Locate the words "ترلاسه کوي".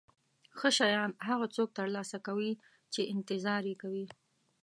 1.77-2.51